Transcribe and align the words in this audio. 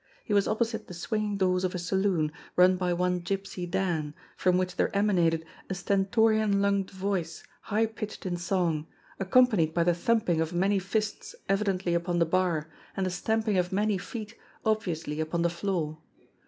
He 0.23 0.33
was 0.33 0.47
opposite 0.47 0.87
the 0.87 0.95
swing 0.95 1.23
ing 1.23 1.37
doors 1.37 1.63
of 1.63 1.75
a 1.75 1.77
saloon, 1.77 2.31
run 2.55 2.75
by 2.75 2.91
one 2.91 3.21
Gypsy 3.21 3.69
Dan, 3.69 4.15
from 4.35 4.57
which 4.57 4.75
there 4.75 4.89
emanated 4.95 5.45
a 5.69 5.75
stentorian 5.75 6.59
lunged 6.59 6.89
voice 6.89 7.43
high 7.61 7.85
pitched 7.85 8.25
in 8.25 8.35
song, 8.35 8.87
accompanied 9.19 9.75
by 9.75 9.83
the 9.83 9.93
thumping 9.93 10.41
of 10.41 10.53
many 10.53 10.79
fists 10.79 11.35
evidently 11.47 11.93
upon 11.93 12.17
the 12.17 12.25
bar, 12.25 12.67
and 12.97 13.05
the 13.05 13.11
stamping 13.11 13.57
of 13.59 13.71
many 13.71 13.99
feet 13.99 14.35
obviously 14.65 15.19
upon 15.19 15.43
the 15.43 15.51
floor. 15.51 15.99